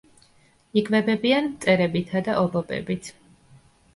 იკვებებიან 0.81 1.49
მწერებითა 1.51 2.21
და 2.29 2.37
ობობებით. 2.45 3.13